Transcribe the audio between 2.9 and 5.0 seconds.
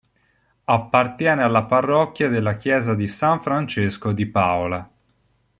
di San Francesco di Paola.